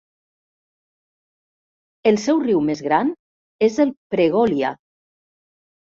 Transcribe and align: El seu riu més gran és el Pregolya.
El 2.13 2.17
seu 2.25 2.43
riu 2.47 2.65
més 2.73 2.83
gran 2.91 3.15
és 3.71 3.81
el 3.87 3.97
Pregolya. 4.17 4.77